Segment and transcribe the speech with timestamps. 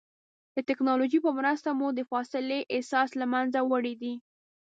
[0.55, 4.13] د ټکنالوجۍ په مرسته مو د فاصلې احساس له منځه وړی دی.